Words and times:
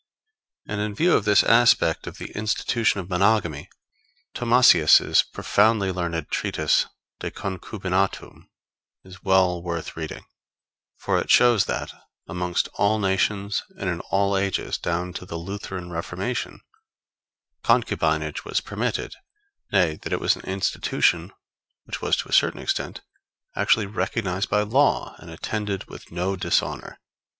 And 0.67 0.81
in 0.81 0.95
view 0.95 1.13
of 1.13 1.25
this 1.25 1.43
aspect 1.43 2.07
of 2.07 2.17
the 2.17 2.31
institution 2.35 2.99
of 2.99 3.07
monogamy, 3.07 3.69
Thomasius' 4.33 5.21
profoundly 5.21 5.91
learned 5.91 6.29
treatise, 6.31 6.87
de 7.19 7.29
Concubinatu, 7.29 8.45
is 9.03 9.21
well 9.21 9.61
worth 9.61 9.95
reading; 9.95 10.25
for 10.97 11.19
it 11.19 11.29
shows 11.29 11.65
that, 11.65 11.91
amongst 12.27 12.67
all 12.79 12.97
nations 12.97 13.61
and 13.77 13.87
in 13.91 13.99
all 14.09 14.35
ages, 14.35 14.79
down 14.79 15.13
to 15.13 15.23
the 15.27 15.37
Lutheran 15.37 15.91
Reformation, 15.91 16.61
concubinage 17.63 18.43
was 18.43 18.59
permitted; 18.59 19.13
nay, 19.71 19.97
that 20.01 20.11
it 20.11 20.19
was 20.19 20.35
an 20.35 20.41
institution 20.45 21.31
which 21.83 22.01
was 22.01 22.17
to 22.17 22.27
a 22.29 22.33
certain 22.33 22.59
extent 22.59 23.01
actually 23.55 23.85
recognized 23.85 24.49
by 24.49 24.63
law, 24.63 25.13
and 25.19 25.29
attended 25.29 25.85
with 25.85 26.11
no 26.11 26.35
dishonor. 26.35 26.99